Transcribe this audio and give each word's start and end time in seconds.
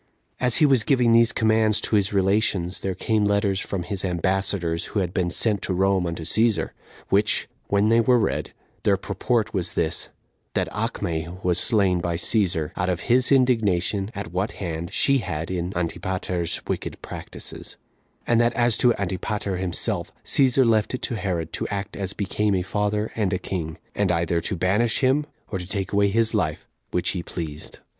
1. 0.39 0.47
As 0.47 0.55
he 0.55 0.65
was 0.65 0.83
giving 0.83 1.11
these 1.13 1.31
commands 1.31 1.79
to 1.79 1.95
his 1.95 2.11
relations, 2.11 2.81
there 2.81 2.95
came 2.95 3.23
letters 3.23 3.59
from 3.59 3.83
his 3.83 4.03
ambassadors, 4.03 4.85
who 4.85 4.99
had 4.99 5.13
been 5.13 5.29
sent 5.29 5.61
to 5.61 5.75
Rome 5.75 6.07
unto 6.07 6.23
Cæsar, 6.23 6.71
which, 7.09 7.47
when 7.67 7.89
they 7.89 8.01
were 8.01 8.17
read, 8.17 8.51
their 8.81 8.97
purport 8.97 9.53
was 9.53 9.73
this: 9.75 10.09
That 10.55 10.67
Acme 10.71 11.27
was 11.43 11.59
slain 11.59 11.99
by 12.01 12.15
Cæsar, 12.17 12.71
out 12.75 12.89
of 12.89 13.01
his 13.11 13.31
indignation 13.31 14.09
at 14.15 14.31
what 14.33 14.53
hand, 14.53 14.91
she 14.91 15.19
had 15.19 15.51
in 15.51 15.71
Antipater's 15.77 16.61
wicked 16.65 16.99
practices; 17.03 17.77
and 18.25 18.41
that 18.41 18.53
as 18.53 18.77
to 18.79 18.95
Antipater 18.95 19.57
himself, 19.57 20.11
Cæsar 20.25 20.67
left 20.67 20.95
it 20.95 21.03
to 21.03 21.15
Herod 21.15 21.53
to 21.53 21.67
act 21.67 21.95
as 21.95 22.13
became 22.13 22.55
a 22.55 22.63
father 22.63 23.11
and 23.15 23.31
a 23.33 23.37
king, 23.37 23.77
and 23.93 24.11
either 24.11 24.41
to 24.41 24.55
banish 24.55 25.01
him, 25.01 25.27
or 25.51 25.59
to 25.59 25.67
take 25.67 25.93
away 25.93 26.07
his 26.07 26.33
life, 26.33 26.67
which 26.89 27.09
he 27.11 27.21
pleased. 27.21 27.77